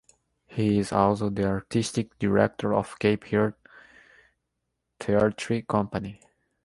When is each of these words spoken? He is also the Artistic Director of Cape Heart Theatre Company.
He 0.47 0.79
is 0.79 0.91
also 0.91 1.29
the 1.29 1.45
Artistic 1.45 2.17
Director 2.17 2.73
of 2.73 2.97
Cape 2.97 3.25
Heart 3.25 3.53
Theatre 4.99 5.61
Company. 5.61 6.19